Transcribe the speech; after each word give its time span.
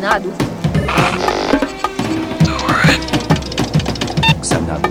Xanadu. 0.00 0.32
Xanadu. 4.42 4.90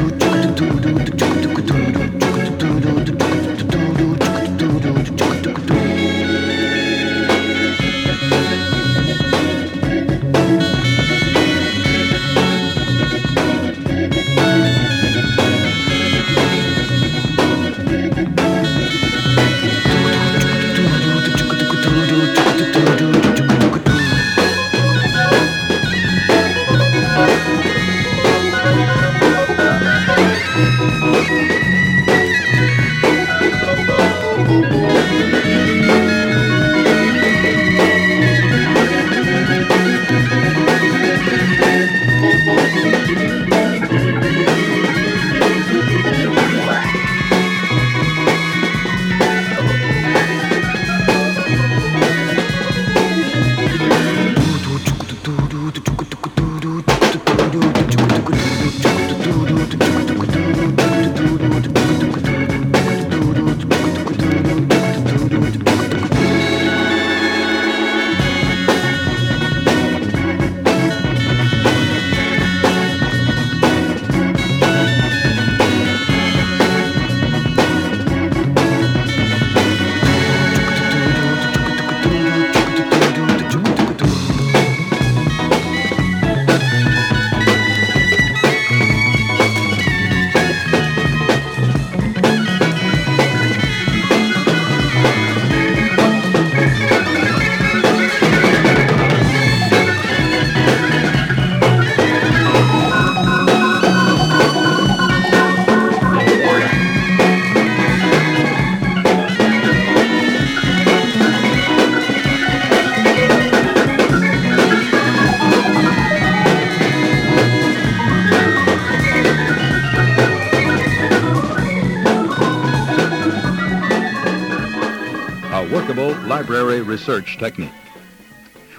library 126.41 126.81
research 126.81 127.37
technique. 127.37 127.69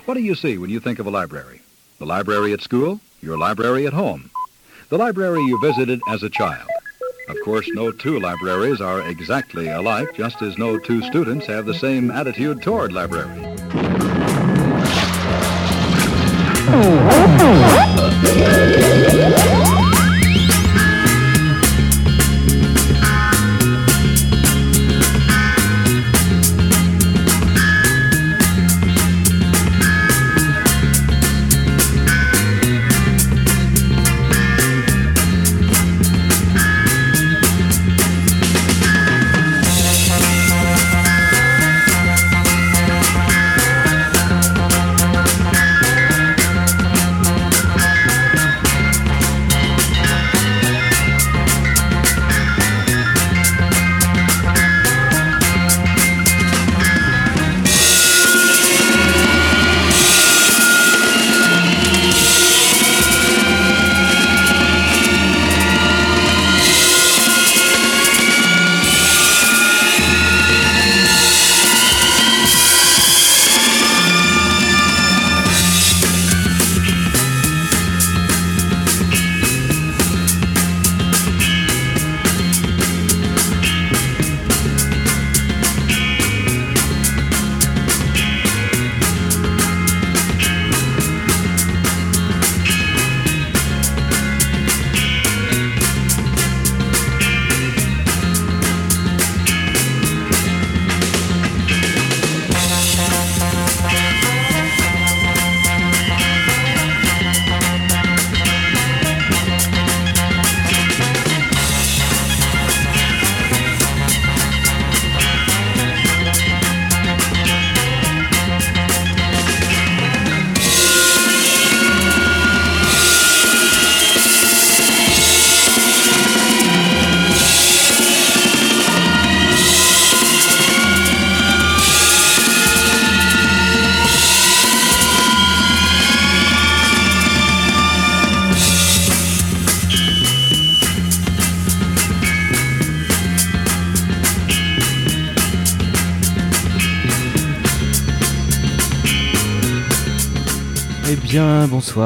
What 0.05 0.15
do 0.15 0.21
you 0.21 0.35
see 0.35 0.59
when 0.59 0.69
you 0.69 0.81
think 0.81 0.99
of 0.99 1.07
a 1.07 1.11
library? 1.11 1.61
The 2.01 2.05
library 2.05 2.53
at 2.53 2.61
school? 2.61 3.01
Your 3.21 3.39
library 3.39 3.87
at 3.87 3.93
home? 3.93 4.31
The 4.89 4.99
library 4.99 5.39
you 5.43 5.61
visited 5.61 6.01
as 6.09 6.25
a 6.25 6.29
child? 6.29 6.69
Of 7.29 7.37
course, 7.45 7.69
no 7.69 7.93
two 7.93 8.19
libraries 8.19 8.81
are 8.81 9.09
exactly 9.09 9.69
alike, 9.69 10.13
just 10.17 10.43
as 10.43 10.59
no 10.59 10.77
two 10.77 11.03
students 11.03 11.47
have 11.47 11.65
the 11.65 11.75
same 11.75 12.11
attitude 12.11 12.63
toward 12.63 12.93
library. 12.93 13.31
Oh. 16.75 17.02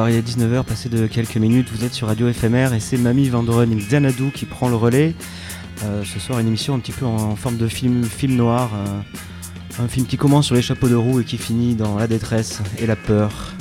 Il 0.04 0.14
est 0.14 0.22
19h, 0.22 0.64
passé 0.64 0.88
de 0.88 1.06
quelques 1.06 1.36
minutes, 1.36 1.68
vous 1.72 1.84
êtes 1.84 1.94
sur 1.94 2.08
Radio 2.08 2.30
FMR 2.30 2.74
et 2.74 2.80
c'est 2.80 2.98
Mamie 2.98 3.28
Vandron 3.28 3.66
Xanadu 3.66 4.30
qui 4.30 4.44
prend 4.44 4.68
le 4.68 4.76
relais. 4.76 5.14
Euh, 5.84 6.04
ce 6.04 6.20
soir 6.20 6.38
une 6.38 6.48
émission 6.48 6.74
un 6.74 6.78
petit 6.78 6.92
peu 6.92 7.06
en, 7.06 7.34
forme 7.34 7.56
de 7.56 7.66
film, 7.66 8.04
film 8.04 8.36
noir, 8.36 8.70
euh, 8.74 9.82
un 9.82 9.88
film 9.88 10.06
qui 10.06 10.16
commence 10.16 10.46
sur 10.46 10.54
les 10.54 10.62
chapeaux 10.62 10.88
de 10.88 10.94
roue 10.94 11.20
et 11.20 11.24
qui 11.24 11.38
finit 11.38 11.74
dans 11.74 11.96
la 11.96 12.06
détresse 12.06 12.60
et 12.78 12.86
la 12.86 12.96
peur. 12.96 13.55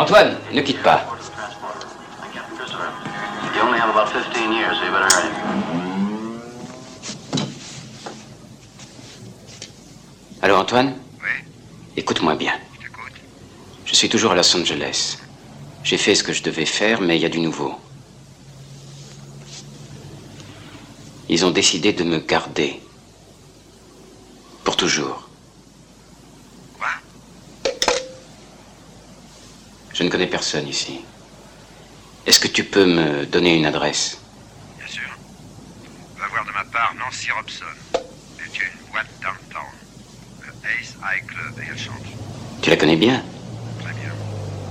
Antoine, 0.00 0.34
ne 0.54 0.62
quitte 0.62 0.82
pas. 0.82 1.04
Allô 10.40 10.56
Antoine? 10.56 10.94
Oui. 11.20 11.28
Écoute-moi 11.98 12.34
bien. 12.34 12.54
Je 13.84 13.94
suis 13.94 14.08
toujours 14.08 14.32
à 14.32 14.36
Los 14.36 14.56
Angeles. 14.56 15.18
J'ai 15.84 15.98
fait 15.98 16.14
ce 16.14 16.24
que 16.24 16.32
je 16.32 16.42
devais 16.42 16.64
faire, 16.64 17.02
mais 17.02 17.16
il 17.18 17.22
y 17.22 17.26
a 17.26 17.28
du 17.28 17.40
nouveau. 17.40 17.74
Ils 21.28 21.44
ont 21.44 21.50
décidé 21.50 21.92
de 21.92 22.04
me 22.04 22.20
garder. 22.20 22.80
Pour 24.64 24.78
toujours. 24.78 25.29
Je 30.00 30.04
ne 30.06 30.08
connais 30.08 30.28
personne 30.28 30.66
ici. 30.66 31.02
Est-ce 32.24 32.40
que 32.40 32.48
tu 32.48 32.64
peux 32.64 32.86
me 32.86 33.26
donner 33.26 33.54
une 33.54 33.66
adresse? 33.66 34.16
Bien 34.78 34.86
sûr. 34.86 35.02
Va 36.18 36.26
voir 36.28 36.46
de 36.46 36.52
ma 36.52 36.64
part 36.64 36.94
Nancy 36.98 37.30
Robson. 37.30 37.66
Elle 37.92 38.48
tient 38.50 38.62
une 38.62 38.90
boîte 38.90 39.08
downtown. 39.20 39.68
Le 40.40 40.52
Ace 40.70 40.94
High 41.04 41.26
Club 41.26 41.52
et 41.58 41.66
elle 41.70 41.78
chante. 41.78 42.00
Tu 42.62 42.70
la 42.70 42.78
connais 42.78 42.96
bien? 42.96 43.22
Très 43.82 43.92
bien. 43.92 44.10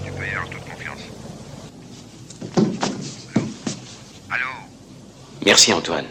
Tu 0.03 0.11
peux 0.13 0.25
y 0.25 0.31
avoir 0.31 0.49
toute 0.49 0.65
confiance. 0.67 1.01
Allô 3.37 3.45
Allô? 4.31 4.47
Merci 5.45 5.73
Antoine. 5.73 6.07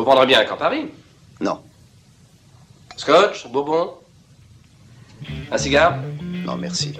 Vous 0.00 0.06
prendrez 0.06 0.24
bien 0.24 0.40
un 0.40 0.44
Campari 0.46 0.86
Non. 1.42 1.58
Scotch 2.96 3.46
Bourbon 3.48 3.90
Un 5.52 5.58
cigare 5.58 5.98
Non, 6.46 6.56
merci. 6.56 6.94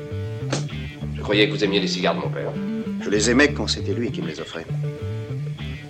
Je 1.17 1.23
croyais 1.23 1.49
que 1.49 1.55
vous 1.55 1.65
aimiez 1.65 1.81
les 1.81 1.87
cigares 1.87 2.15
de 2.15 2.21
mon 2.21 2.29
père. 2.29 2.53
Je 3.01 3.09
les 3.09 3.31
aimais 3.31 3.55
quand 3.55 3.67
c'était 3.69 3.95
lui 3.95 4.13
qui 4.13 4.21
me 4.21 4.27
les 4.27 4.39
offrait. 4.39 4.67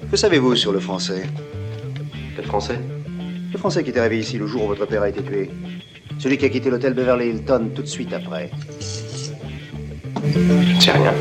Que 0.09 0.17
savez-vous 0.17 0.55
sur 0.55 0.71
le 0.71 0.79
français? 0.79 1.25
Quel 2.37 2.45
français? 2.45 2.79
Le 3.53 3.59
français 3.59 3.83
qui 3.83 3.91
est 3.91 3.99
arrivé 3.99 4.21
ici 4.21 4.39
le 4.39 4.47
jour 4.47 4.63
où 4.63 4.69
votre 4.69 4.87
père 4.87 5.03
a 5.03 5.09
été 5.09 5.21
tué. 5.21 5.51
Celui 6.21 6.39
qui 6.39 6.45
a 6.45 6.49
quitté 6.49 6.71
l'hôtel 6.71 6.95
Beverly 6.95 7.31
Hilton 7.31 7.73
tout 7.75 7.83
de 7.83 7.89
suite 7.89 8.13
après. 8.13 8.53
Je 10.23 10.81
sais 10.81 10.93
rien. 10.93 11.13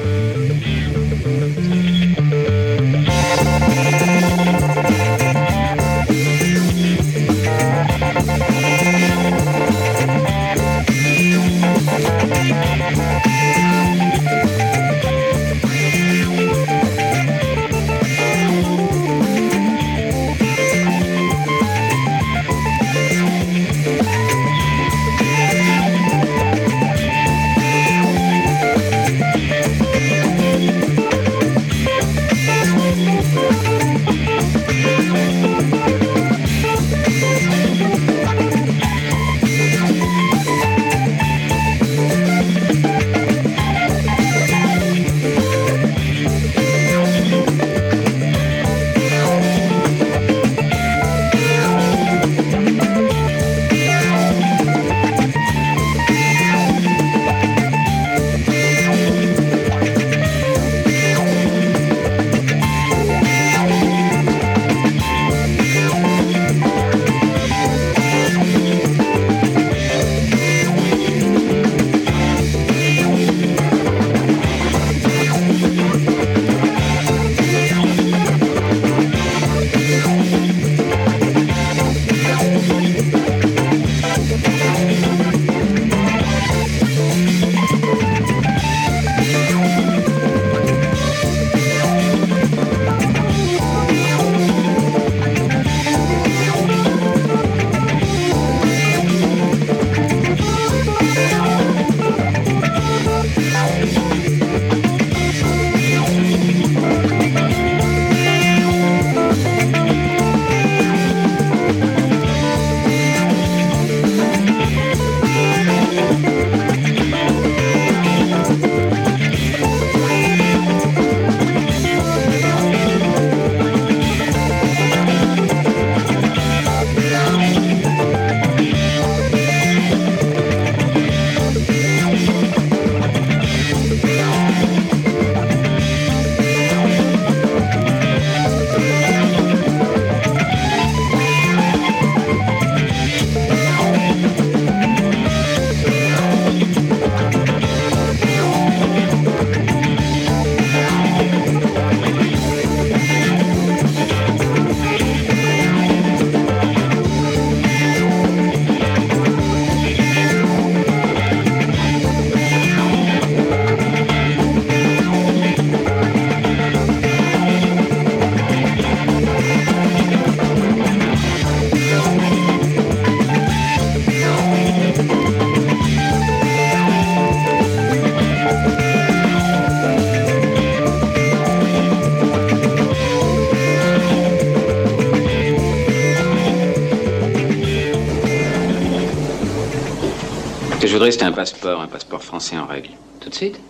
Voudrais, 190.99 191.11
c'est 191.11 191.23
un 191.23 191.31
passeport, 191.31 191.81
un 191.81 191.87
passeport 191.87 192.23
français 192.23 192.57
en 192.57 192.67
règle. 192.67 192.99
Tout 193.19 193.29
de 193.29 193.35
suite? 193.35 193.65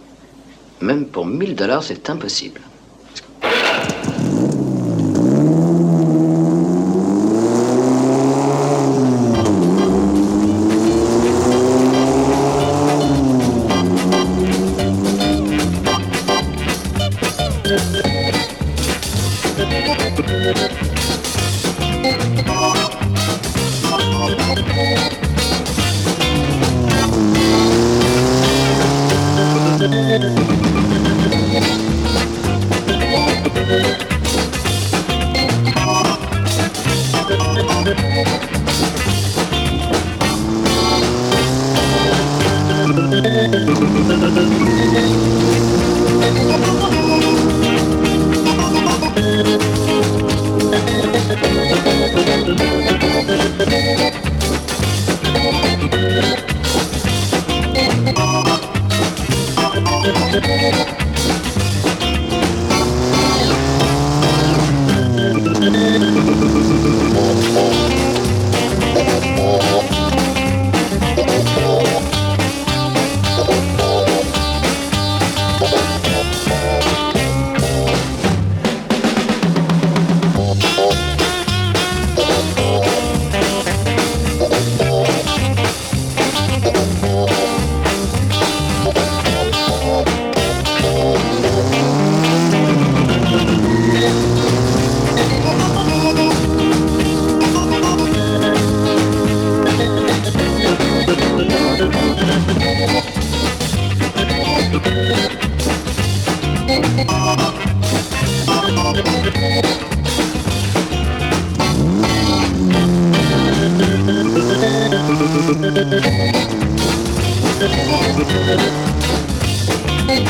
Même 0.82 1.12
pour 1.12 1.26
1000 1.28 1.56
dollars, 1.56 1.84
c'est 1.84 2.10
impossible. 2.10 2.69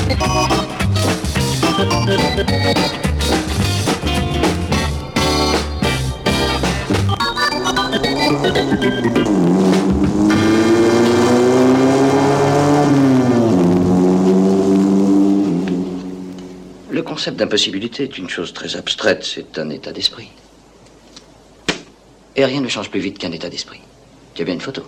Le 0.10 0.16
concept 17.04 17.38
d'impossibilité 17.38 18.04
est 18.04 18.18
une 18.18 18.30
chose 18.30 18.54
très 18.54 18.76
abstraite, 18.76 19.24
c'est 19.24 19.60
un 19.60 19.70
état 19.70 19.92
d'esprit. 19.92 20.30
Et 22.36 22.46
rien 22.46 22.62
ne 22.62 22.68
change 22.68 22.90
plus 22.90 23.00
vite 23.00 23.20
qu'un 23.20 23.32
état 23.32 23.50
d'esprit. 23.50 23.82
Tu 24.34 24.42
as 24.42 24.46
bien 24.46 24.56
une 24.56 24.62
photo. 24.62 24.84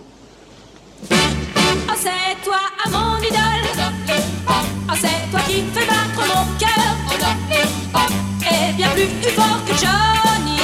Plus 9.21 9.32
fort 9.32 9.63
que 9.65 9.74
Johnny. 9.74 10.60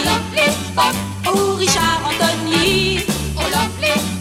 Ou 1.25 1.55
Richard 1.55 2.01
Anthony. 2.05 2.99
Oh, 3.35 3.41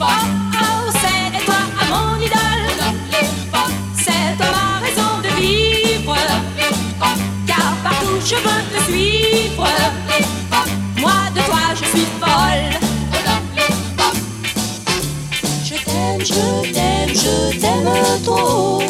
oh, 0.03 0.91
c'est 1.01 1.45
toi 1.45 1.61
à 1.81 1.85
mon 1.91 2.17
idole. 2.21 2.67
C'est 3.97 4.37
toi 4.37 4.47
ma 4.57 4.81
raison 4.85 5.21
de 5.23 5.29
vivre. 5.41 6.17
Car 7.47 7.73
partout 7.85 8.19
je 8.25 8.37
veux 8.37 8.63
te 8.73 8.91
suivre. 8.91 9.69
Moi 10.99 11.13
de 11.35 11.41
toi 11.43 11.65
je 11.75 11.85
suis 11.85 12.09
folle. 12.21 12.73
Je 15.65 15.77
t'aime, 15.85 16.25
je 16.25 16.73
t'aime, 16.73 17.15
je 17.15 17.61
t'aime 17.61 18.23
trop. 18.25 18.83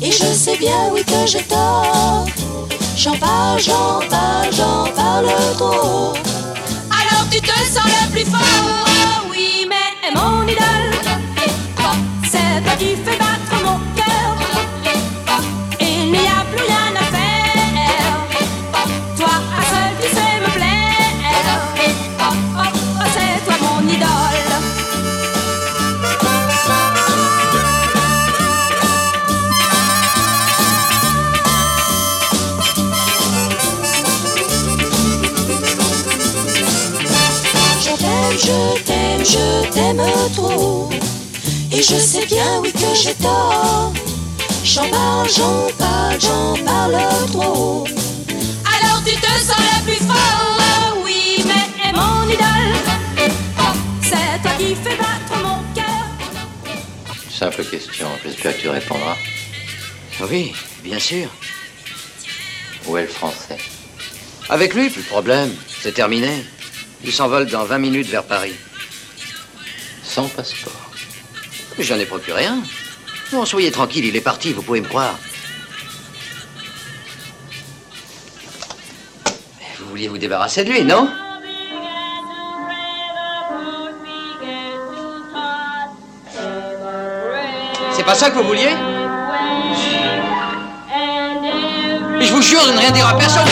Et 0.00 0.10
je 0.10 0.32
sais 0.34 0.56
bien, 0.56 0.90
oui, 0.92 1.04
que 1.04 1.26
j'ai 1.26 1.42
tort. 1.42 2.26
J'en 2.96 3.16
parle, 3.16 3.60
j'en 3.60 4.00
parle, 4.08 4.52
j'en 4.52 4.84
parle 4.94 5.26
trop. 5.56 6.12
Alors 6.90 7.28
tu 7.30 7.40
te 7.40 7.48
sens 7.48 7.84
le 7.84 8.10
plus 8.12 8.24
fort. 8.24 9.26
Oui, 9.30 9.66
mais 9.68 10.10
mon 10.14 10.42
idole, 10.42 10.92
c'est 12.24 12.62
toi 12.62 12.76
qui 12.78 12.94
fais 12.96 13.16
battre 13.18 13.64
mon 13.64 13.78
cœur. 13.96 14.01
Je 38.44 38.82
t'aime, 38.82 39.24
je 39.24 39.70
t'aime, 39.70 40.02
trop. 40.34 40.90
Et 41.70 41.76
je 41.76 41.94
sais 41.94 42.26
bien, 42.26 42.60
oui, 42.60 42.72
que 42.72 42.92
j'ai 43.00 43.14
tort. 43.14 43.92
J'en 44.64 44.88
parle, 44.90 45.28
j'en 45.30 45.68
parle, 45.78 46.20
j'en 46.20 46.56
parle 46.64 46.98
trop. 47.30 47.84
Alors 48.74 49.00
tu 49.06 49.14
te 49.14 49.26
sens 49.26 49.56
le 49.58 49.84
plus 49.84 50.04
fort. 50.04 50.98
Oui, 51.04 51.44
mais 51.46 51.92
mon 51.92 52.24
idole, 52.28 52.74
c'est 54.02 54.42
toi 54.42 54.50
qui 54.58 54.74
fais 54.74 54.96
battre 54.96 55.40
mon 55.40 55.58
cœur. 55.72 56.74
Simple 57.30 57.64
question, 57.64 58.08
j'espère 58.24 58.56
que 58.56 58.60
tu 58.60 58.68
répondras. 58.68 59.16
Oui, 60.28 60.52
bien 60.82 60.98
sûr. 60.98 61.28
Où 62.88 62.96
est 62.96 63.02
le 63.02 63.08
français? 63.08 63.58
Avec 64.48 64.74
lui, 64.74 64.90
plus 64.90 65.02
de 65.02 65.06
problème. 65.06 65.54
C'est 65.80 65.94
terminé. 65.94 66.44
Il 67.04 67.12
s'envole 67.12 67.46
dans 67.46 67.64
20 67.64 67.78
minutes 67.78 68.08
vers 68.08 68.24
Paris. 68.24 68.54
Sans 70.04 70.28
passeport. 70.28 70.90
J'en 71.78 71.98
ai 71.98 72.06
procuré 72.06 72.46
un. 72.46 72.62
Non, 73.32 73.44
soyez 73.44 73.70
tranquille, 73.70 74.04
il 74.04 74.14
est 74.14 74.20
parti, 74.20 74.52
vous 74.52 74.62
pouvez 74.62 74.80
me 74.80 74.88
croire. 74.88 75.18
Vous 79.78 79.88
vouliez 79.88 80.08
vous 80.08 80.18
débarrasser 80.18 80.64
de 80.64 80.70
lui, 80.70 80.84
non? 80.84 81.08
C'est 87.92 88.04
pas 88.04 88.14
ça 88.14 88.30
que 88.30 88.36
vous 88.36 88.44
vouliez? 88.44 88.74
Et 92.20 92.24
je 92.24 92.32
vous 92.32 92.42
jure 92.42 92.64
de 92.66 92.72
ne 92.72 92.78
rien 92.78 92.90
dire 92.90 93.06
à 93.06 93.16
personne. 93.16 93.48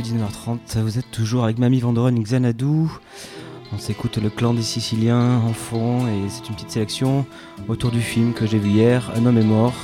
19h30. 0.00 0.80
Vous 0.82 0.98
êtes 0.98 1.10
toujours 1.10 1.44
avec 1.44 1.58
Mamie 1.58 1.80
Vandoren 1.80 2.16
et 2.16 2.20
Xanadu. 2.22 2.88
On 3.72 3.78
s'écoute 3.78 4.16
le 4.16 4.30
clan 4.30 4.54
des 4.54 4.62
Siciliens 4.62 5.38
en 5.38 5.52
fond 5.52 6.06
et 6.08 6.28
c'est 6.28 6.48
une 6.48 6.54
petite 6.54 6.70
sélection 6.70 7.24
autour 7.68 7.90
du 7.90 8.00
film 8.00 8.32
que 8.32 8.46
j'ai 8.46 8.58
vu 8.58 8.70
hier, 8.70 9.12
Un 9.16 9.26
homme 9.26 9.38
est 9.38 9.44
mort, 9.44 9.74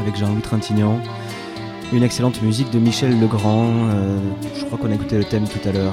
avec 0.00 0.16
Jean-Louis 0.16 0.40
Trintignant. 0.40 0.98
Une 1.92 2.02
excellente 2.02 2.40
musique 2.42 2.70
de 2.70 2.78
Michel 2.78 3.20
Legrand. 3.20 3.68
euh, 3.90 4.18
je 4.56 4.64
crois 4.64 4.78
qu'on 4.78 4.90
a 4.90 4.94
écouté 4.94 5.18
le 5.18 5.24
thème 5.24 5.44
tout 5.46 5.68
à 5.68 5.72
l'heure. 5.72 5.92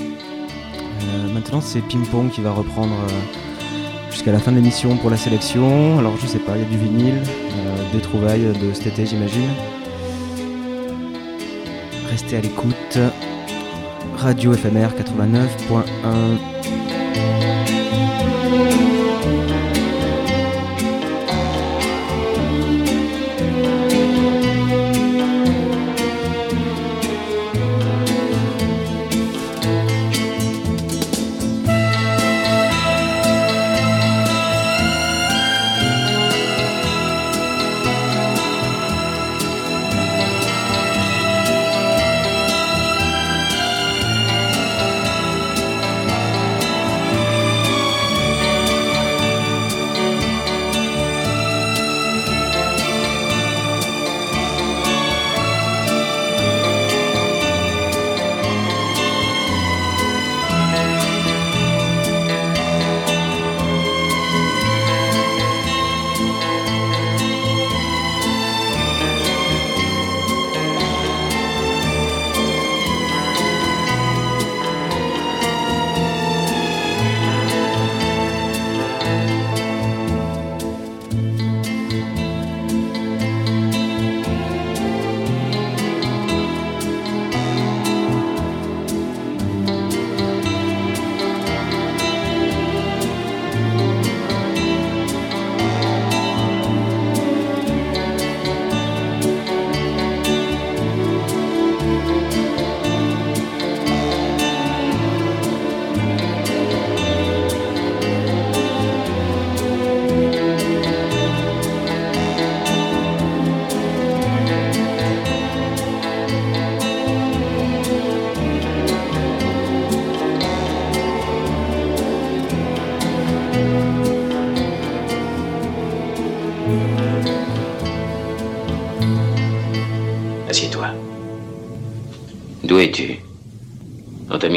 Euh, 0.00 1.32
maintenant, 1.32 1.60
c'est 1.60 1.80
Ping 1.82 2.04
Pong 2.06 2.30
qui 2.30 2.40
va 2.40 2.50
reprendre 2.50 2.94
euh, 2.94 4.10
jusqu'à 4.10 4.32
la 4.32 4.40
fin 4.40 4.50
de 4.50 4.56
l'émission 4.56 4.96
pour 4.96 5.10
la 5.10 5.16
sélection. 5.16 5.98
Alors, 5.98 6.16
je 6.16 6.26
sais 6.26 6.40
pas, 6.40 6.56
il 6.56 6.62
y 6.62 6.66
a 6.66 6.68
du 6.68 6.78
vinyle, 6.78 7.20
des 7.92 8.00
trouvailles 8.00 8.52
de 8.60 8.72
cet 8.72 8.88
été, 8.88 9.06
j'imagine. 9.06 9.48
Restez 12.10 12.36
à 12.36 12.40
l'écoute. 12.40 12.98
Radio 14.16 14.52
FMR 14.52 14.88
89.1. 14.96 16.77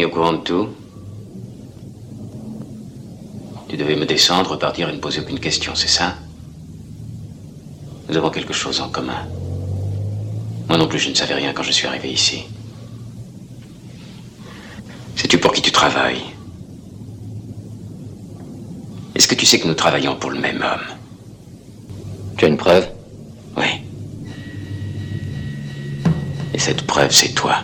mis 0.01 0.05
au 0.05 0.09
courant 0.09 0.33
de 0.33 0.37
tout 0.39 0.69
Tu 3.69 3.77
devais 3.77 3.95
me 3.95 4.05
descendre, 4.05 4.51
repartir 4.51 4.89
et 4.89 4.93
ne 4.93 4.97
poser 4.97 5.21
aucune 5.21 5.39
question, 5.39 5.75
c'est 5.75 5.87
ça? 5.87 6.15
Nous 8.09 8.17
avons 8.17 8.31
quelque 8.31 8.51
chose 8.51 8.81
en 8.81 8.89
commun. 8.89 9.27
Moi 10.67 10.77
non 10.77 10.87
plus, 10.87 10.99
je 10.99 11.09
ne 11.09 11.13
savais 11.13 11.35
rien 11.35 11.53
quand 11.53 11.63
je 11.63 11.71
suis 11.71 11.87
arrivé 11.87 12.11
ici. 12.11 12.43
Sais-tu 15.15 15.37
pour 15.37 15.53
qui 15.53 15.61
tu 15.61 15.71
travailles? 15.71 16.23
Est-ce 19.15 19.27
que 19.27 19.35
tu 19.35 19.45
sais 19.45 19.59
que 19.59 19.67
nous 19.67 19.75
travaillons 19.75 20.15
pour 20.15 20.31
le 20.31 20.39
même 20.39 20.63
homme? 20.63 20.87
Tu 22.37 22.45
as 22.45 22.47
une 22.47 22.57
preuve? 22.57 22.89
Oui. 23.55 23.71
Et 26.55 26.59
cette 26.59 26.81
preuve, 26.87 27.11
c'est 27.11 27.33
toi. 27.33 27.63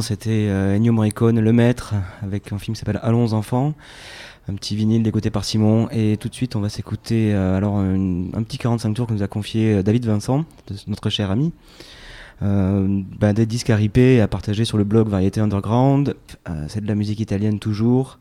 C'était 0.00 0.46
euh, 0.48 0.76
Ennio 0.76 0.92
Morricone, 0.92 1.40
Le 1.40 1.52
Maître, 1.52 1.94
avec 2.22 2.52
un 2.52 2.58
film 2.58 2.74
qui 2.74 2.78
s'appelle 2.78 3.00
Allons 3.02 3.32
enfants, 3.32 3.74
un 4.48 4.54
petit 4.54 4.76
vinyle 4.76 5.02
dégoté 5.02 5.30
par 5.30 5.44
Simon. 5.44 5.88
Et 5.90 6.16
tout 6.16 6.28
de 6.28 6.34
suite, 6.34 6.54
on 6.54 6.60
va 6.60 6.68
s'écouter 6.68 7.34
euh, 7.34 7.56
alors 7.56 7.78
un, 7.78 8.42
petit 8.44 8.58
45 8.58 8.94
tours 8.94 9.06
que 9.08 9.12
nous 9.12 9.22
a 9.22 9.28
confié 9.28 9.74
euh, 9.74 9.82
David 9.82 10.06
Vincent, 10.06 10.44
notre 10.86 11.10
cher 11.10 11.30
ami. 11.30 11.52
Bah, 12.40 13.34
des 13.34 13.44
disques 13.44 13.68
à 13.68 13.76
ripper, 13.76 14.22
à 14.22 14.28
partager 14.28 14.64
sur 14.64 14.78
le 14.78 14.84
blog 14.84 15.08
Variété 15.08 15.42
Underground. 15.42 16.16
C'est 16.68 16.80
de 16.80 16.86
la 16.86 16.94
musique 16.94 17.20
italienne 17.20 17.58
toujours. 17.58 18.18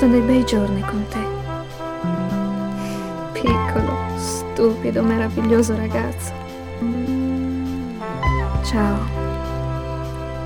Passato 0.00 0.16
dei 0.16 0.22
bei 0.22 0.44
giorni 0.46 0.80
con 0.80 1.04
te. 1.08 1.18
Piccolo, 3.32 3.98
stupido, 4.16 5.02
meraviglioso 5.02 5.76
ragazzo. 5.76 6.32
Ciao. 8.62 8.98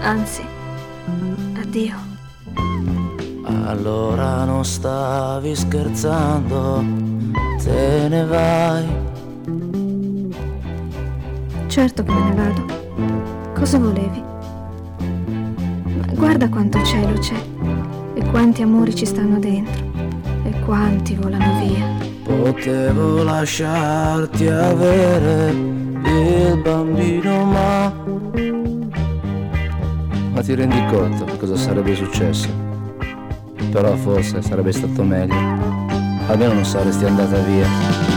Anzi, 0.01 0.43
addio. 1.57 1.95
Allora 3.45 4.45
non 4.45 4.64
stavi 4.64 5.55
scherzando, 5.55 6.85
te 7.62 8.09
ne 8.09 8.25
vai. 8.25 8.85
Certo 11.69 12.03
che 12.03 12.12
me 12.12 12.23
ne 12.25 12.35
vado. 12.35 13.53
Cosa 13.55 13.79
volevi? 13.79 14.23
Ma 15.97 16.12
guarda 16.14 16.49
quanto 16.49 16.83
cielo 16.85 17.17
c'è 17.21 17.74
quanti 18.35 18.62
amori 18.62 18.92
ci 18.92 19.07
stanno 19.07 19.38
dentro 19.38 19.85
e 20.42 20.59
quanti 20.64 21.14
volano 21.14 21.64
via. 21.64 21.87
Potevo 22.25 23.23
lasciarti 23.23 24.49
avere 24.49 25.51
il 25.51 26.61
bambino, 26.61 27.44
ma... 27.44 27.94
Ma 30.33 30.42
ti 30.42 30.53
rendi 30.57 30.85
conto 30.87 31.27
cosa 31.38 31.55
sarebbe 31.55 31.94
successo? 31.94 32.49
Però 33.70 33.94
forse 33.94 34.42
sarebbe 34.42 34.73
stato 34.73 35.05
meglio. 35.05 35.37
Almeno 36.27 36.55
non 36.55 36.64
saresti 36.64 37.05
andata 37.05 37.38
via. 37.38 38.13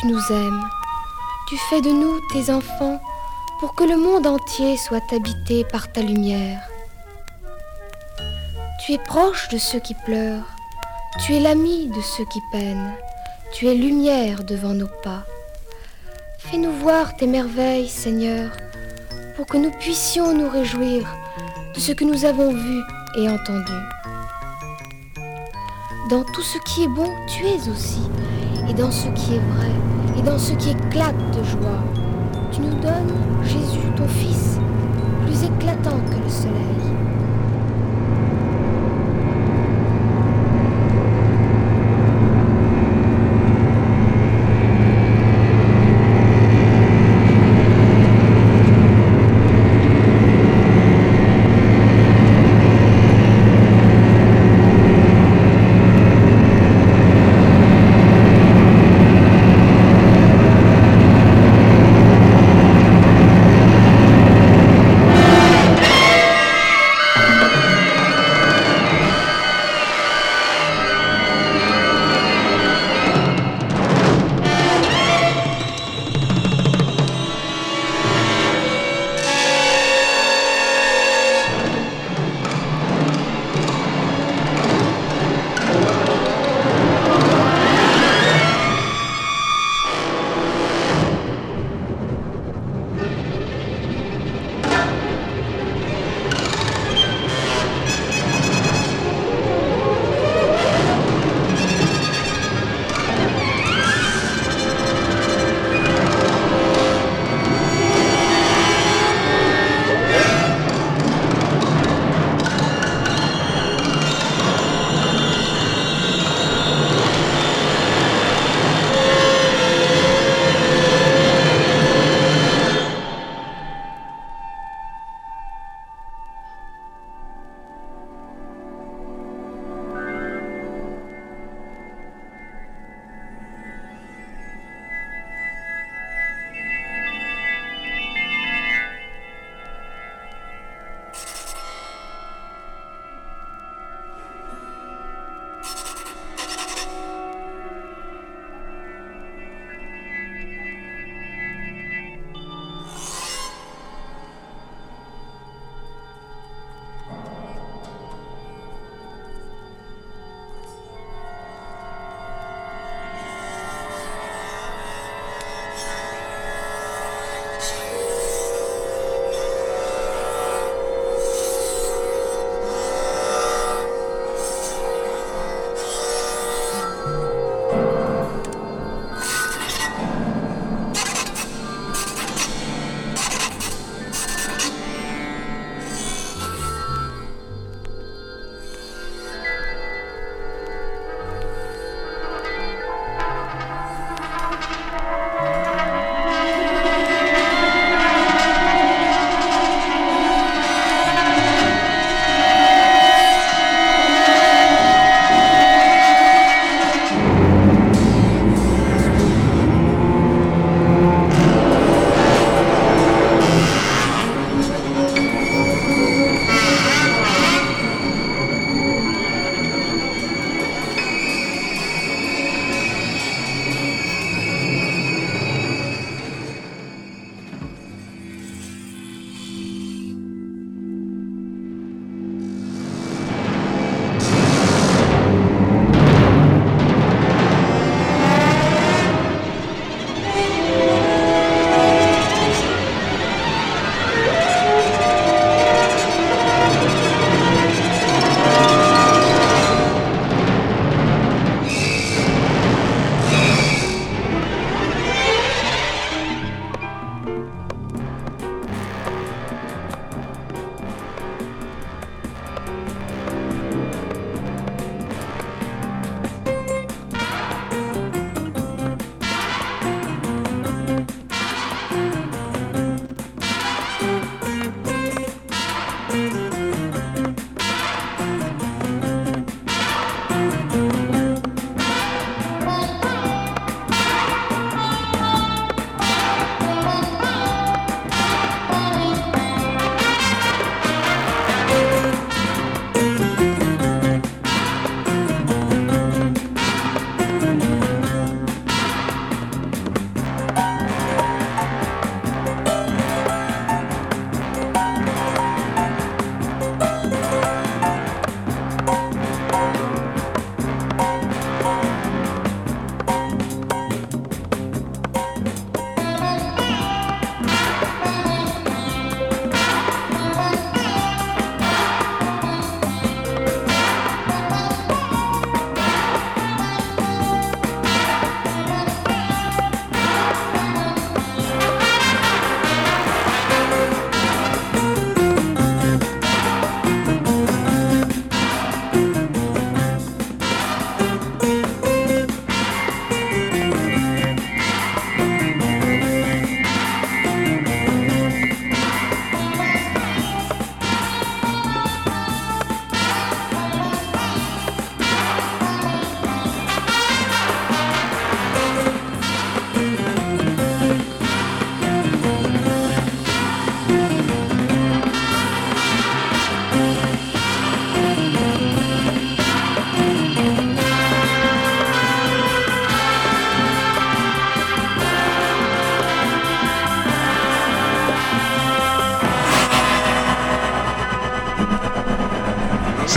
Tu 0.00 0.06
nous 0.06 0.20
aimes. 0.30 0.68
Tu 1.48 1.56
fais 1.70 1.80
de 1.80 1.90
nous 1.90 2.20
tes 2.32 2.50
enfants 2.52 3.00
pour 3.60 3.74
que 3.74 3.84
le 3.84 3.96
monde 3.96 4.26
entier 4.26 4.76
soit 4.76 5.12
habité 5.12 5.64
par 5.64 5.90
ta 5.90 6.02
lumière. 6.02 6.60
Tu 8.84 8.92
es 8.92 8.98
proche 8.98 9.48
de 9.48 9.58
ceux 9.58 9.80
qui 9.80 9.94
pleurent. 9.94 10.48
Tu 11.24 11.34
es 11.34 11.40
l'ami 11.40 11.88
de 11.88 12.00
ceux 12.00 12.24
qui 12.26 12.40
peinent. 12.52 12.92
Tu 13.52 13.66
es 13.66 13.74
lumière 13.74 14.44
devant 14.44 14.74
nos 14.74 14.88
pas. 15.02 15.24
Fais-nous 16.38 16.72
voir 16.72 17.16
tes 17.16 17.26
merveilles, 17.26 17.88
Seigneur, 17.88 18.50
pour 19.36 19.46
que 19.46 19.56
nous 19.56 19.70
puissions 19.72 20.32
nous 20.32 20.48
réjouir 20.48 21.06
de 21.74 21.80
ce 21.80 21.92
que 21.92 22.04
nous 22.04 22.24
avons 22.24 22.52
vu 22.52 22.80
et 23.16 23.28
entendu. 23.28 23.72
Dans 26.08 26.24
tout 26.24 26.42
ce 26.42 26.58
qui 26.58 26.84
est 26.84 26.88
bon, 26.88 27.12
tu 27.26 27.46
es 27.46 27.68
aussi, 27.68 28.00
dans 28.78 28.92
ce 28.92 29.08
qui 29.08 29.34
est 29.34 29.40
vrai, 29.56 29.72
et 30.16 30.22
dans 30.22 30.38
ce 30.38 30.52
qui 30.52 30.70
éclate 30.70 31.16
de 31.36 31.42
joie. 31.42 31.82
Tu 32.52 32.60
nous 32.60 32.74
donnes, 32.80 33.12
Jésus, 33.42 33.88
ton 33.96 34.06
Fils, 34.06 34.60
plus 35.26 35.42
éclatant 35.42 35.98
que 36.08 36.22
le 36.22 36.30
soleil. 36.30 36.97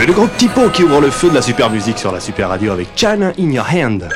C'est 0.02 0.08
le 0.08 0.14
groupe 0.14 0.36
Tipo 0.36 0.68
qui 0.70 0.84
ouvre 0.84 1.00
le 1.00 1.12
feu 1.12 1.30
de 1.30 1.36
la 1.36 1.44
super 1.44 1.70
musique 1.70 2.00
sur 2.00 2.12
la 2.12 2.20
super 2.20 2.50
radio 2.50 2.72
avec 2.72 2.88
China 2.96 3.34
in 3.38 3.52
Your 3.52 3.68
Hand. 3.72 4.10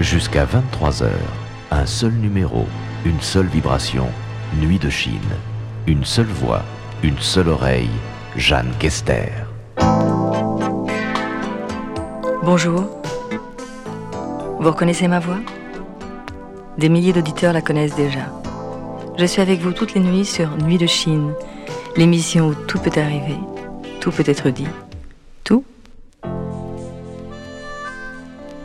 Jusqu'à 0.00 0.44
23h, 0.44 1.08
un 1.70 1.86
seul 1.86 2.12
numéro, 2.12 2.66
une 3.06 3.22
seule 3.22 3.46
vibration, 3.46 4.08
Nuit 4.60 4.78
de 4.78 4.90
Chine. 4.90 5.18
Une 5.86 6.04
seule 6.04 6.26
voix, 6.26 6.60
une 7.02 7.18
seule 7.20 7.48
oreille, 7.48 7.88
Jeanne 8.36 8.70
Kester. 8.78 9.30
Bonjour. 12.42 12.84
Vous 14.58 14.68
reconnaissez 14.68 15.08
ma 15.08 15.20
voix? 15.20 15.38
Des 16.80 16.88
milliers 16.88 17.12
d'auditeurs 17.12 17.52
la 17.52 17.60
connaissent 17.60 17.94
déjà. 17.94 18.32
Je 19.18 19.26
suis 19.26 19.42
avec 19.42 19.60
vous 19.60 19.72
toutes 19.72 19.92
les 19.92 20.00
nuits 20.00 20.24
sur 20.24 20.48
Nuit 20.56 20.78
de 20.78 20.86
Chine, 20.86 21.34
l'émission 21.94 22.48
où 22.48 22.54
tout 22.54 22.78
peut 22.78 22.98
arriver, 22.98 23.36
tout 24.00 24.10
peut 24.10 24.24
être 24.26 24.48
dit. 24.48 24.66
Tout 25.44 25.62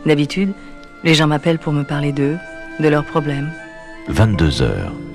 D'habitude, 0.06 0.54
les 1.04 1.14
gens 1.14 1.28
m'appellent 1.28 1.60
pour 1.60 1.74
me 1.74 1.84
parler 1.84 2.14
d'eux, 2.14 2.38
de 2.80 2.88
leurs 2.88 3.04
problèmes. 3.04 3.52
22h, 4.10 4.72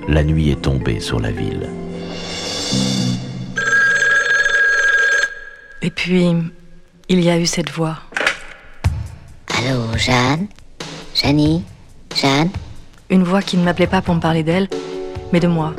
la 0.07 0.23
nuit 0.23 0.51
est 0.51 0.61
tombée 0.61 0.99
sur 0.99 1.19
la 1.19 1.31
ville. 1.31 1.71
Et 5.81 5.89
puis, 5.89 6.35
il 7.09 7.19
y 7.19 7.31
a 7.31 7.39
eu 7.39 7.47
cette 7.47 7.71
voix. 7.71 7.97
Allô, 9.57 9.97
Jeanne? 9.97 10.45
Jeannie? 11.15 11.63
Jeanne? 12.15 12.51
Une 13.11 13.23
voix 13.23 13.41
qui 13.41 13.57
ne 13.57 13.63
m'appelait 13.63 13.87
pas 13.87 14.01
pour 14.01 14.15
me 14.15 14.21
parler 14.21 14.41
d'elle, 14.41 14.69
mais 15.33 15.41
de 15.41 15.47
moi. 15.47 15.73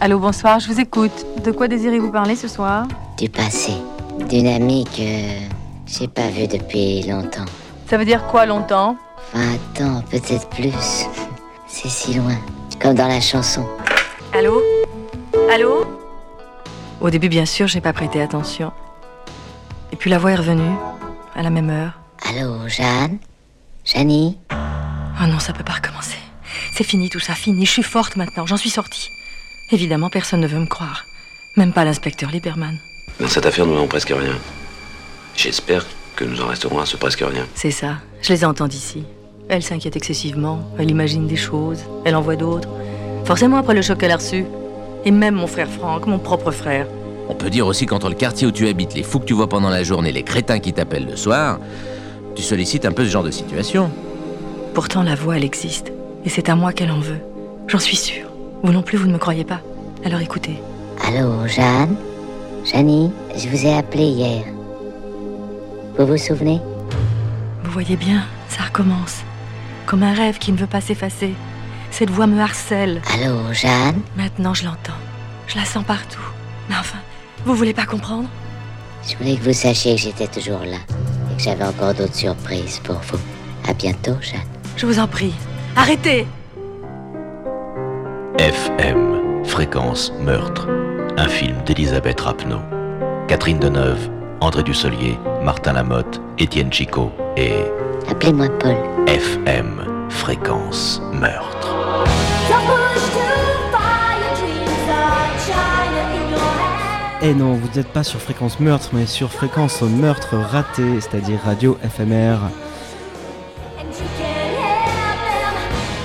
Allô, 0.00 0.18
bonsoir, 0.18 0.58
je 0.58 0.68
vous 0.72 0.80
écoute. 0.80 1.12
De 1.44 1.52
quoi 1.52 1.68
désirez-vous 1.68 2.10
parler 2.10 2.34
ce 2.34 2.48
soir? 2.48 2.86
Du 3.18 3.28
passé. 3.28 3.74
D'une 4.30 4.46
amie 4.46 4.84
que 4.84 5.02
j'ai 5.86 6.08
pas 6.08 6.28
vue 6.28 6.48
depuis 6.48 7.02
longtemps. 7.02 7.44
Ça 7.88 7.98
veut 7.98 8.06
dire 8.06 8.26
quoi 8.26 8.46
longtemps? 8.46 8.96
20 9.34 9.86
ans, 9.86 10.02
peut-être 10.10 10.48
plus. 10.48 10.72
C'est 11.66 11.90
si 11.90 12.14
loin. 12.14 12.38
Comme 12.80 12.94
dans 12.94 13.06
la 13.06 13.20
chanson. 13.20 13.66
Allô? 14.32 14.62
Allô? 15.52 15.84
Au 17.02 17.10
début, 17.10 17.28
bien 17.28 17.44
sûr, 17.44 17.66
j'ai 17.66 17.82
pas 17.82 17.92
prêté 17.92 18.22
attention. 18.22 18.72
Et 19.92 19.96
puis 19.96 20.08
la 20.08 20.18
voix 20.18 20.30
est 20.30 20.36
revenue, 20.36 20.74
à 21.36 21.42
la 21.42 21.50
même 21.50 21.68
heure. 21.68 22.00
Allô, 22.30 22.66
Jeanne? 22.66 23.18
Jeannie? 23.84 24.38
Oh 24.50 25.26
non, 25.26 25.38
ça 25.38 25.52
peut 25.52 25.64
pas 25.64 25.74
recommencer. 25.74 26.16
C'est 26.74 26.84
fini 26.84 27.10
tout 27.10 27.20
ça, 27.20 27.34
fini. 27.34 27.66
Je 27.66 27.70
suis 27.70 27.82
forte 27.82 28.16
maintenant, 28.16 28.46
j'en 28.46 28.56
suis 28.56 28.70
sortie. 28.70 29.10
Évidemment, 29.70 30.08
personne 30.08 30.40
ne 30.40 30.46
veut 30.46 30.58
me 30.58 30.66
croire. 30.66 31.04
Même 31.56 31.72
pas 31.72 31.84
l'inspecteur 31.84 32.30
Lieberman. 32.30 32.78
Dans 33.20 33.28
cette 33.28 33.44
affaire, 33.44 33.66
nous 33.66 33.74
n'avons 33.74 33.86
presque 33.88 34.08
rien. 34.08 34.38
J'espère 35.36 35.84
que 36.16 36.24
nous 36.24 36.40
en 36.40 36.46
resterons 36.46 36.80
à 36.80 36.86
ce 36.86 36.96
presque 36.96 37.20
rien. 37.20 37.46
C'est 37.54 37.70
ça, 37.70 37.98
je 38.22 38.32
les 38.32 38.44
entends 38.44 38.68
d'ici. 38.68 39.04
Elle 39.48 39.62
s'inquiète 39.62 39.96
excessivement, 39.96 40.66
elle 40.78 40.90
imagine 40.90 41.26
des 41.26 41.36
choses, 41.36 41.80
elle 42.06 42.16
en 42.16 42.22
voit 42.22 42.36
d'autres. 42.36 42.68
Forcément 43.26 43.58
après 43.58 43.74
le 43.74 43.82
choc 43.82 43.98
qu'elle 43.98 44.10
a 44.10 44.16
reçu. 44.16 44.46
Et 45.04 45.10
même 45.10 45.34
mon 45.34 45.46
frère 45.46 45.68
Franck, 45.68 46.06
mon 46.06 46.18
propre 46.18 46.52
frère. 46.52 46.86
On 47.28 47.34
peut 47.34 47.50
dire 47.50 47.66
aussi 47.66 47.86
qu'entre 47.86 48.08
le 48.08 48.14
quartier 48.14 48.46
où 48.46 48.50
tu 48.50 48.66
habites, 48.68 48.94
les 48.94 49.02
fous 49.02 49.20
que 49.20 49.26
tu 49.26 49.34
vois 49.34 49.48
pendant 49.48 49.68
la 49.68 49.82
journée, 49.84 50.12
les 50.12 50.22
crétins 50.22 50.58
qui 50.58 50.72
t'appellent 50.72 51.06
le 51.06 51.16
soir, 51.16 51.58
tu 52.34 52.42
sollicites 52.42 52.86
un 52.86 52.92
peu 52.92 53.04
ce 53.04 53.10
genre 53.10 53.24
de 53.24 53.30
situation. 53.30 53.90
Pourtant, 54.74 55.02
la 55.02 55.14
voix, 55.14 55.36
elle 55.36 55.44
existe. 55.44 55.92
Et 56.24 56.28
c'est 56.28 56.48
à 56.48 56.54
moi 56.54 56.72
qu'elle 56.72 56.90
en 56.90 57.00
veut. 57.00 57.20
J'en 57.66 57.78
suis 57.78 57.96
sûre. 57.96 58.28
Vous 58.62 58.72
non 58.72 58.82
plus, 58.82 58.96
vous 58.96 59.06
ne 59.06 59.12
me 59.12 59.18
croyez 59.18 59.44
pas. 59.44 59.60
Alors 60.04 60.20
écoutez. 60.20 60.60
Allô, 61.04 61.46
Jeanne? 61.46 61.96
Jeannie, 62.64 63.10
je 63.36 63.48
vous 63.48 63.66
ai 63.66 63.74
appelé 63.74 64.04
hier. 64.04 64.44
Vous 65.98 66.06
vous 66.06 66.18
souvenez? 66.18 66.60
Vous 67.64 67.70
voyez 67.72 67.96
bien, 67.96 68.24
ça 68.48 68.64
recommence. 68.64 69.22
Comme 69.86 70.04
un 70.04 70.14
rêve 70.14 70.38
qui 70.38 70.52
ne 70.52 70.56
veut 70.56 70.66
pas 70.66 70.80
s'effacer. 70.80 71.34
Cette 71.90 72.10
voix 72.10 72.26
me 72.26 72.40
harcèle. 72.40 73.02
Allô, 73.14 73.52
Jeanne? 73.52 74.00
Maintenant, 74.16 74.54
je 74.54 74.64
l'entends. 74.64 74.92
Je 75.48 75.56
la 75.56 75.64
sens 75.64 75.84
partout. 75.84 76.22
Mais 76.68 76.76
enfin, 76.78 76.98
vous 77.44 77.54
voulez 77.54 77.74
pas 77.74 77.84
comprendre? 77.84 78.28
Je 79.08 79.16
voulais 79.16 79.36
que 79.36 79.42
vous 79.42 79.52
sachiez 79.52 79.96
que 79.96 80.00
j'étais 80.00 80.28
toujours 80.28 80.60
là 80.60 80.78
et 81.32 81.36
que 81.36 81.42
j'avais 81.42 81.64
encore 81.64 81.94
d'autres 81.94 82.14
surprises 82.14 82.80
pour 82.84 83.00
vous. 83.08 83.18
À 83.68 83.74
bientôt, 83.74 84.14
Jeanne. 84.20 84.40
Je 84.76 84.86
vous 84.86 85.00
en 85.00 85.08
prie. 85.08 85.34
Arrêtez 85.74 86.26
FM, 88.38 89.44
fréquence 89.44 90.12
meurtre. 90.20 90.68
Un 91.16 91.28
film 91.28 91.56
d'Elisabeth 91.64 92.20
Rapneau. 92.20 92.60
Catherine 93.28 93.58
Deneuve, 93.58 94.10
André 94.40 94.62
Dusselier, 94.62 95.18
Martin 95.42 95.72
Lamotte, 95.72 96.20
Étienne 96.38 96.72
Chicot 96.72 97.10
et. 97.36 97.54
Appelez-moi 98.08 98.48
Paul. 98.58 98.76
FM, 99.06 99.86
fréquence 100.10 101.00
meurtre. 101.12 101.74
Eh 107.22 107.34
non, 107.34 107.54
vous 107.54 107.68
n'êtes 107.76 107.92
pas 107.92 108.02
sur 108.02 108.20
fréquence 108.20 108.58
meurtre, 108.60 108.90
mais 108.92 109.06
sur 109.06 109.30
fréquence 109.30 109.80
meurtre 109.82 110.36
raté, 110.36 111.00
c'est-à-dire 111.00 111.38
radio 111.44 111.78
éphémère. 111.84 112.40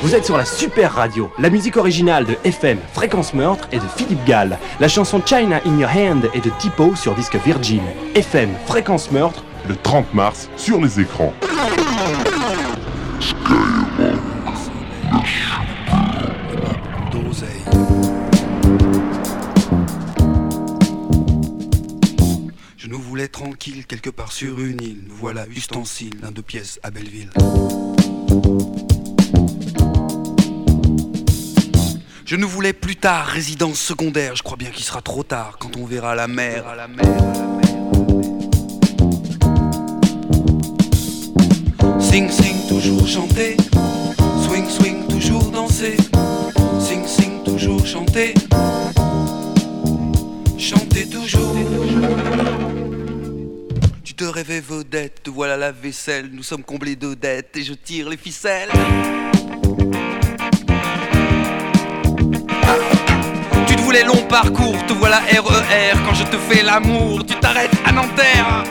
Vous 0.07 0.15
êtes 0.15 0.23
sur 0.23 0.37
la 0.37 0.45
super 0.45 0.93
radio. 0.93 1.29
La 1.37 1.49
musique 1.49 1.75
originale 1.75 2.23
de 2.23 2.37
FM 2.45 2.79
Fréquence 2.93 3.33
Meurtre 3.33 3.67
est 3.73 3.79
de 3.79 3.87
Philippe 3.97 4.23
Gall. 4.23 4.57
La 4.79 4.87
chanson 4.87 5.21
China 5.25 5.59
in 5.65 5.77
Your 5.77 5.89
Hand 5.93 6.29
est 6.33 6.39
de 6.45 6.49
Tipo 6.59 6.95
sur 6.95 7.13
disque 7.13 7.35
Virgin. 7.35 7.81
FM 8.15 8.51
Fréquence 8.67 9.11
Meurtre 9.11 9.43
le 9.67 9.75
30 9.75 10.13
mars 10.13 10.49
sur 10.55 10.79
les 10.79 11.01
écrans. 11.01 11.33
Je 22.77 22.87
nous 22.87 22.99
voulais 22.99 23.27
tranquille 23.27 23.85
quelque 23.85 24.09
part 24.09 24.31
sur 24.31 24.57
une 24.61 24.81
île. 24.81 25.03
Nous 25.09 25.15
voilà 25.15 25.45
ustensiles 25.47 26.17
d'un 26.21 26.31
deux 26.31 26.43
pièces 26.43 26.79
à 26.81 26.91
Belleville. 26.91 27.29
Je 32.27 32.35
nous 32.35 32.49
voulais 32.49 32.73
plus 32.73 32.97
tard 32.97 33.25
résidence 33.25 33.79
secondaire. 33.79 34.35
Je 34.35 34.43
crois 34.43 34.57
bien 34.57 34.69
qu'il 34.69 34.83
sera 34.83 35.01
trop 35.01 35.23
tard 35.23 35.55
quand 35.61 35.77
on 35.77 35.85
verra 35.85 36.13
la 36.13 36.27
mer 36.27 36.67
à 36.67 36.75
la 36.75 36.89
mer. 36.89 37.05
Sing 42.01 42.29
sing 42.29 42.67
toujours 42.67 43.07
chanter, 43.07 43.55
swing 44.45 44.67
swing 44.67 45.07
toujours 45.07 45.51
danser, 45.51 45.95
sing 46.81 47.07
sing 47.07 47.43
toujours 47.45 47.85
chanter, 47.85 48.33
chanter 50.59 51.07
toujours. 51.09 51.55
Tu 54.03 54.13
te 54.15 54.25
rêvais 54.25 54.59
vedette, 54.59 55.23
te 55.23 55.29
voilà 55.29 55.55
la 55.55 55.71
vaisselle, 55.71 56.29
nous 56.33 56.43
sommes 56.43 56.63
comblés 56.65 56.97
de 56.97 57.13
dettes 57.13 57.55
et 57.55 57.63
je 57.63 57.73
tire 57.73 58.09
les 58.09 58.17
ficelles. 58.17 58.67
Tu 63.97 64.03
te 64.03 64.05
voulais 64.05 64.21
long 64.21 64.27
parcours, 64.27 64.85
te 64.85 64.93
voilà 64.93 65.17
RER, 65.17 65.97
quand 66.05 66.13
je 66.13 66.23
te 66.25 66.37
fais 66.37 66.61
l'amour, 66.61 67.25
tu 67.25 67.33
t'arrêtes 67.35 67.71
à 67.83 67.91
Nanterre. 67.91 68.63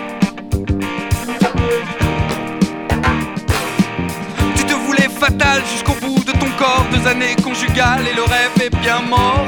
fatal 5.08 5.62
jusqu'au 5.72 5.94
bout 5.94 6.22
de 6.24 6.32
ton 6.32 6.50
corps. 6.56 6.86
Deux 6.92 7.08
années 7.08 7.34
conjugales 7.42 8.06
et 8.08 8.14
le 8.14 8.22
rêve 8.22 8.52
est 8.62 8.76
bien 8.76 9.00
mort. 9.00 9.46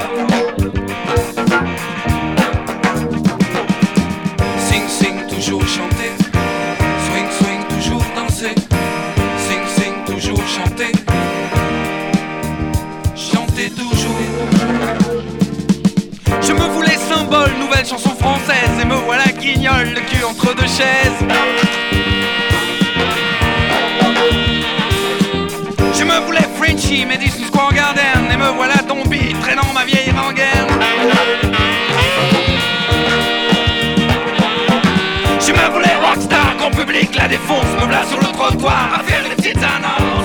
Sing, 4.68 4.88
sing, 4.88 5.26
toujours 5.28 5.62
chanter. 5.62 6.12
Swing, 7.06 7.28
swing, 7.38 7.62
toujours 7.68 8.04
danser. 8.16 8.54
Sing, 9.46 9.62
sing, 9.76 9.94
toujours 10.06 10.44
chanter. 10.48 10.92
Chanter 13.14 13.70
toujours. 13.70 14.57
Je 16.40 16.52
me 16.52 16.68
voulais 16.68 16.96
symbole, 16.96 17.52
nouvelle 17.58 17.86
chanson 17.86 18.14
française. 18.14 18.70
Et 18.80 18.84
me 18.84 18.94
voilà 18.94 19.24
guignol, 19.26 19.88
le 19.94 20.00
cul 20.00 20.24
entre 20.24 20.54
deux 20.54 20.66
chaises. 20.66 21.24
Je 25.98 26.04
me 26.04 26.20
voulais 26.26 26.46
Frenchy, 26.56 27.04
Madison 27.06 27.44
Square 27.44 27.72
Garden 27.72 28.30
Et 28.32 28.36
me 28.36 28.48
voilà 28.50 28.76
tombé, 28.76 29.34
traînant 29.40 29.72
ma 29.74 29.84
vieille 29.84 30.12
rengaine 30.12 30.68
Je 35.40 35.52
me 35.52 35.72
voulais 35.72 35.96
rockstar, 36.00 36.56
grand 36.56 36.70
public, 36.70 37.16
la 37.16 37.26
défonce 37.26 37.66
Me 37.80 37.84
voilà 37.86 38.04
sur 38.06 38.18
le 38.18 38.26
trottoir, 38.26 39.00
à 39.00 39.02
faire 39.02 39.22
les 39.24 39.34
petites 39.34 39.56
annonces 39.56 40.17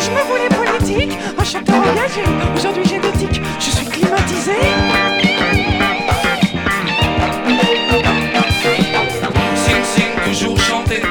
Je 0.00 0.10
me 0.10 0.22
voulais 0.26 0.48
politique, 0.48 1.18
un 1.36 1.44
chanteur 1.44 1.76
engagé. 1.76 2.22
Aujourd'hui 2.56 2.86
génétique, 2.86 3.42
je 3.58 3.70
suis 3.70 3.86
climatisé. 3.86 4.52
Sing, 9.56 9.84
sing, 9.84 10.12
toujours 10.24 10.58
chanter. 10.58 11.02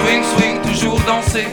Swing, 0.00 0.22
swing, 0.24 0.60
toujours 0.62 0.98
danser. 1.00 1.46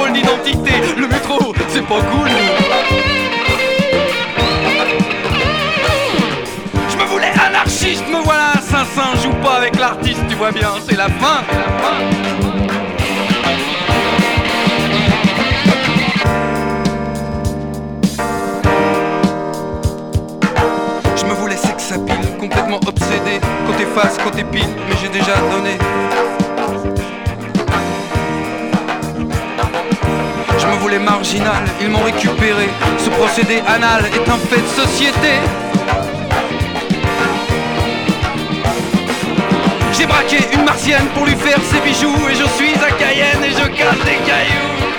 Contrôle 0.00 0.16
le 0.96 1.06
métro, 1.08 1.54
c'est 1.68 1.86
pas 1.86 2.00
cool. 2.10 2.28
Je 6.88 6.96
me 6.96 7.04
voulais 7.04 7.32
anarchiste, 7.46 8.08
me 8.08 8.22
voilà 8.24 8.52
assassin. 8.52 9.14
Joue 9.22 9.34
pas 9.42 9.56
avec 9.56 9.78
l'artiste, 9.78 10.22
tu 10.28 10.36
vois 10.36 10.52
bien, 10.52 10.70
c'est 10.88 10.96
la 10.96 11.08
fin. 11.08 11.42
c'est 21.78 21.98
la 21.98 22.06
fin. 22.06 22.38
Complètement 22.38 22.80
obsédé. 22.86 23.38
Côté 23.66 23.84
face, 23.94 24.16
côté 24.16 24.44
pile, 24.44 24.64
mais 24.88 24.96
j'ai 25.02 25.10
déjà 25.10 25.34
donné. 25.50 25.76
Je 30.90 30.96
me 30.96 30.98
voulais 30.98 31.10
marginal, 31.12 31.64
ils 31.80 31.88
m'ont 31.88 32.02
récupéré. 32.02 32.68
Ce 32.98 33.10
procédé 33.10 33.62
anal 33.64 34.06
est 34.06 34.28
un 34.28 34.38
fait 34.38 34.60
de 34.60 34.66
société. 34.66 35.38
J'ai 39.92 40.06
braqué 40.06 40.38
une 40.52 40.64
martienne 40.64 41.06
pour 41.14 41.26
lui 41.26 41.36
faire 41.36 41.60
ses 41.70 41.80
bijoux 41.80 42.16
et 42.28 42.34
je 42.34 42.48
suis 42.56 42.74
à 42.74 42.90
Cayenne 42.90 43.44
et 43.44 43.50
je 43.50 43.68
casse 43.68 44.04
des 44.04 44.18
cailloux. 44.26 44.89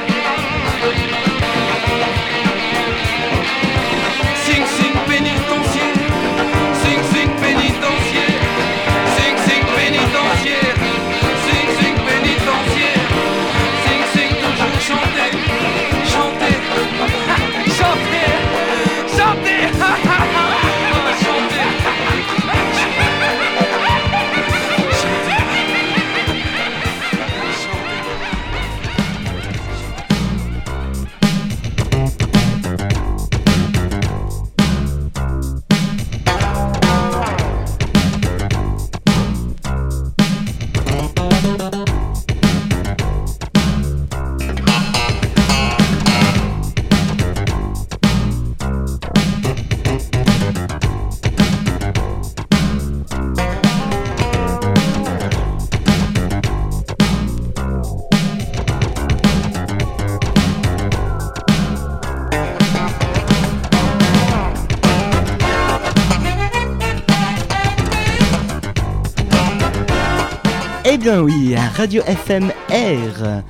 Bien 71.01 71.21
oui, 71.21 71.55
Radio 71.75 72.03
FMR. 72.03 73.41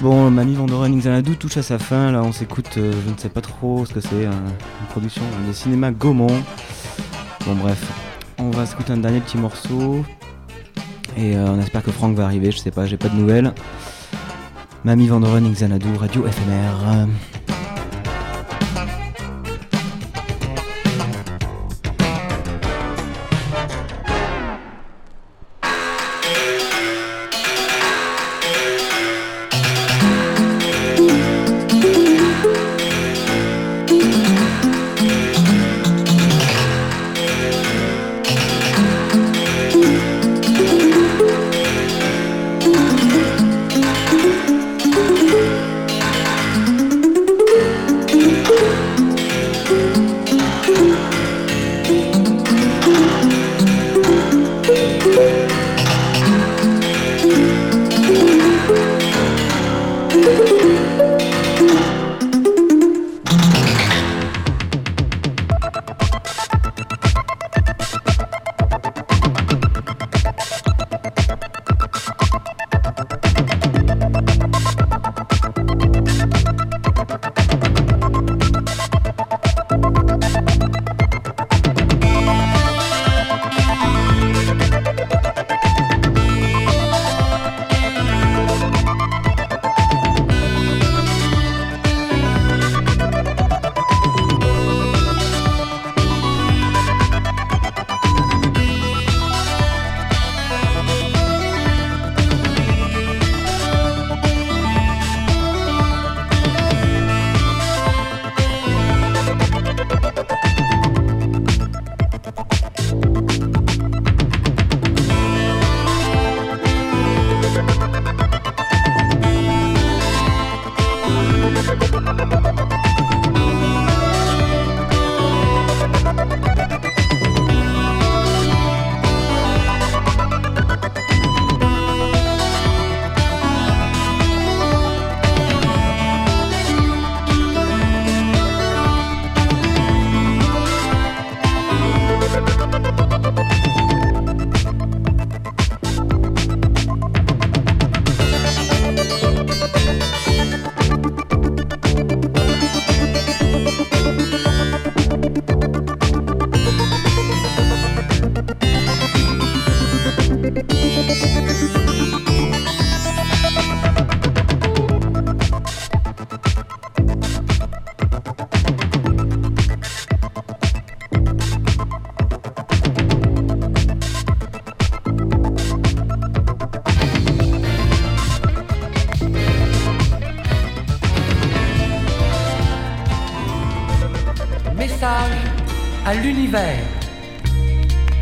Bon, 0.00 0.30
Mamie 0.30 0.54
Vandoren 0.54 0.98
Xanadu 0.98 1.36
touche 1.36 1.56
à 1.56 1.62
sa 1.62 1.78
fin. 1.78 2.12
Là, 2.12 2.22
on 2.22 2.32
s'écoute, 2.32 2.68
euh, 2.76 2.92
je 3.06 3.12
ne 3.12 3.16
sais 3.16 3.30
pas 3.30 3.40
trop 3.40 3.86
ce 3.86 3.94
que 3.94 4.00
c'est, 4.00 4.26
euh, 4.26 4.30
une 4.30 4.86
production 4.90 5.22
des 5.46 5.54
cinémas 5.54 5.90
Gaumont. 5.90 6.42
Bon, 7.46 7.54
bref, 7.54 7.82
on 8.38 8.50
va 8.50 8.66
s'écouter 8.66 8.92
un 8.92 8.98
dernier 8.98 9.20
petit 9.20 9.38
morceau. 9.38 10.04
Et 11.16 11.34
euh, 11.34 11.46
on 11.48 11.58
espère 11.60 11.82
que 11.82 11.92
Franck 11.92 12.14
va 12.14 12.26
arriver, 12.26 12.50
je 12.50 12.58
sais 12.58 12.70
pas, 12.70 12.84
j'ai 12.84 12.98
pas 12.98 13.08
de 13.08 13.16
nouvelles. 13.16 13.54
Mamie 14.84 15.08
Vandoren 15.08 15.50
Xanadu, 15.50 15.96
Radio 15.96 16.26
FMR. 16.26 17.06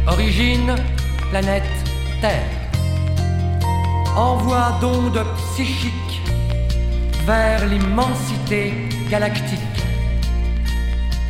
Origine, 0.07 0.75
planète 1.31 1.63
Terre. 2.21 2.51
Envoi 4.15 4.79
d'ondes 4.81 5.25
psychiques 5.37 6.21
vers 7.25 7.67
l'immensité 7.67 8.75
galactique. 9.11 9.59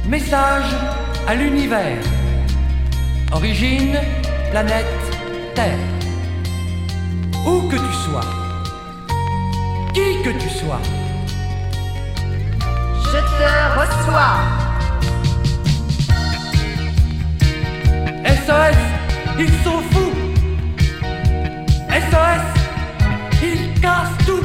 Message 0.06 0.74
à 1.28 1.36
l'univers. 1.36 2.02
Origine, 3.32 3.96
planète 4.50 4.86
Terre. 5.54 5.78
Où 7.46 7.68
que 7.68 7.76
tu 7.76 7.94
sois, 8.04 8.28
qui 9.94 10.20
que 10.24 10.30
tu 10.30 10.48
sois, 10.50 10.80
Je 13.04 13.18
te 13.20 13.78
reçois. 13.78 14.63
SOS, 18.46 18.76
ils 19.38 19.54
sont 19.64 19.80
fous. 19.90 20.12
SOS, 21.88 22.46
ils 23.42 23.80
cassent 23.80 24.18
tout. 24.26 24.44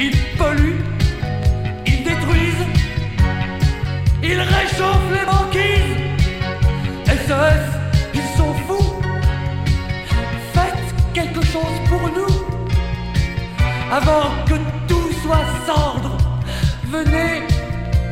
Ils 0.00 0.16
polluent, 0.38 0.82
ils 1.84 2.02
détruisent, 2.02 2.66
ils 4.22 4.40
réchauffent 4.40 5.12
les 5.18 5.26
banquises. 5.26 5.96
SOS, 7.26 7.66
ils 8.14 8.38
sont 8.38 8.54
fous. 8.66 8.94
Faites 10.54 10.94
quelque 11.12 11.44
chose 11.44 11.76
pour 11.90 12.08
nous. 12.16 12.36
Avant 13.92 14.30
que 14.46 14.54
tout 14.88 15.12
soit 15.22 15.44
cendre, 15.66 16.16
venez 16.86 17.42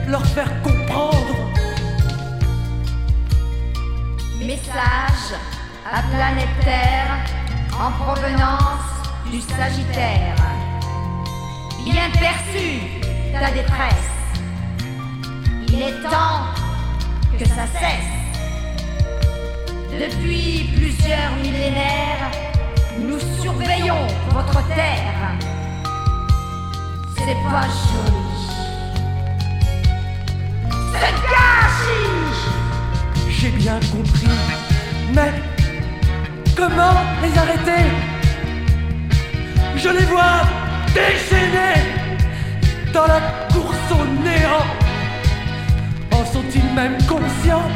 leur 0.07 0.27
faire 0.27 0.53
comprendre. 0.62 1.43
Message 4.47 5.38
à 5.90 6.03
planète 6.03 6.49
Terre 6.62 7.16
en 7.80 7.90
provenance 7.92 9.09
du 9.30 9.40
Sagittaire. 9.40 10.36
Bien 11.82 12.11
perçu 12.20 12.80
ta 13.32 13.51
détresse. 13.53 14.12
Il 15.68 15.80
est 15.80 16.03
temps 16.03 16.53
que 17.38 17.47
ça 17.47 17.66
cesse. 17.72 18.12
Depuis 19.99 20.70
plusieurs 20.76 21.36
millénaires, 21.42 22.30
nous 22.99 23.20
surveillons 23.40 24.07
votre 24.30 24.62
terre. 24.68 25.38
C'est 27.16 27.38
pas 27.51 27.66
joli. 27.88 28.45
C'est 30.92 31.14
gâchis 31.30 32.54
J'ai 33.45 33.51
bien 33.51 33.78
compris. 33.92 34.26
Mais 35.12 35.30
comment 36.57 36.97
les 37.22 37.38
arrêter? 37.38 37.84
Je 39.76 39.90
les 39.90 40.07
vois 40.07 40.40
déchaînés 40.95 41.82
dans 42.95 43.07
la 43.07 43.20
course 43.53 43.90
au 43.90 44.07
néant. 44.22 44.66
En 46.12 46.24
sont-ils 46.24 46.72
même 46.74 46.97
conscients? 47.07 47.68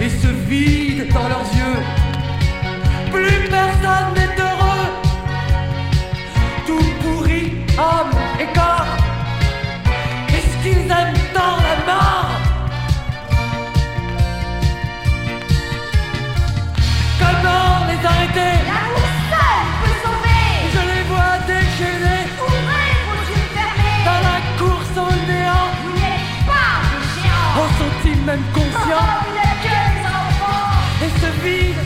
Et 0.00 0.08
se 0.08 0.28
vide 0.48 1.12
dans 1.12 1.28
leurs 1.28 1.50
yeux. 1.62 1.82
Plus 3.12 3.50
personne 3.50 4.14
n'est 4.16 4.40
heureux. 4.40 4.88
Tout 6.66 6.90
pourri, 7.02 7.52
âme 7.76 8.17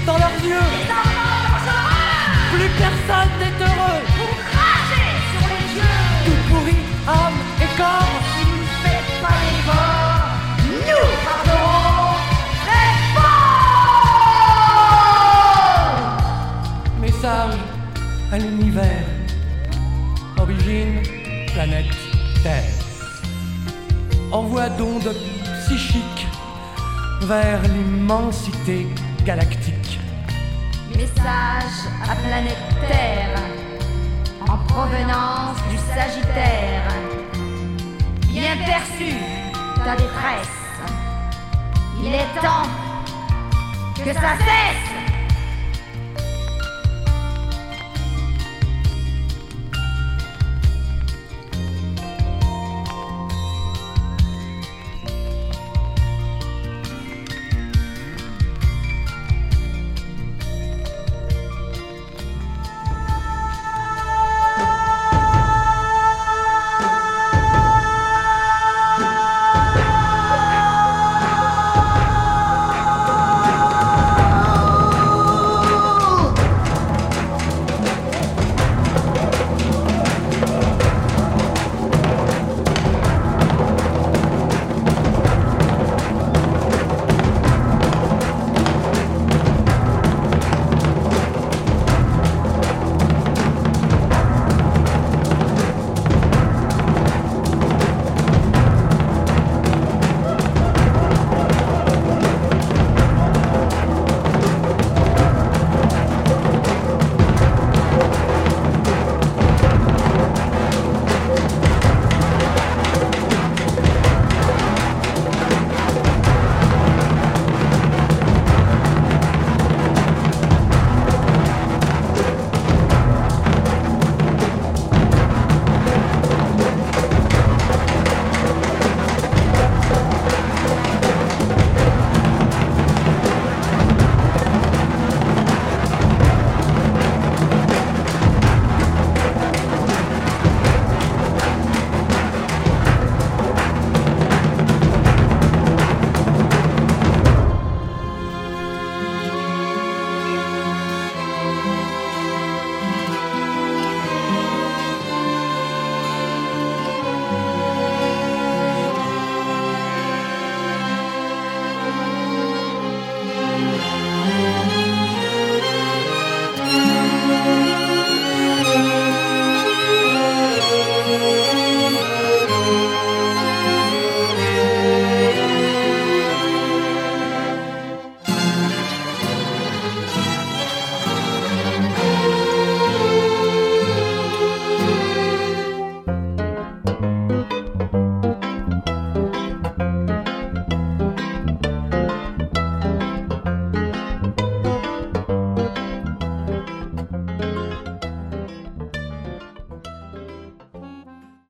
dans 0.06 0.18
leurs 0.18 0.40
yeux 0.44 0.70
Plus 2.52 2.70
personne 2.78 3.32
n'est 3.40 3.58
heureux. 3.64 4.00
Vous 4.18 4.34
crachez 4.50 5.10
sur 5.30 5.44
les 5.52 5.66
yeux 5.78 6.00
Tout 6.24 6.40
pourri, 6.48 6.78
âme 7.08 7.40
et 7.60 7.70
corps. 7.76 8.16
Si 8.32 8.42
vous 8.44 8.62
ne 8.62 8.72
faites 8.82 9.12
pas 9.22 9.38
l'effort, 9.42 10.24
nous 10.66 11.08
pardonnerons 11.28 12.16
très 12.62 12.90
fort 13.14 13.42
Message 17.00 17.60
à 18.32 18.34
l'univers. 18.38 19.06
Origine, 20.38 20.96
planète 21.52 21.94
Terre. 22.42 22.74
Envoi 24.32 24.68
d'ondes 24.70 25.14
psychiques 25.60 26.26
vers 27.22 27.62
l'immensité 27.62 28.88
galactique. 29.24 30.00
Message 30.96 31.86
à 32.02 32.16
planète 32.16 32.56
Terre 32.88 33.40
en 34.48 34.58
provenance 34.66 35.58
du 35.70 35.76
Sagittaire. 35.94 36.88
Bien 38.28 38.56
perçu 38.66 39.14
ta 39.84 39.96
détresse. 39.96 40.58
Il 42.02 42.14
est 42.14 42.40
temps 42.40 42.68
que 44.04 44.12
ça 44.12 44.36
cesse. 44.38 44.91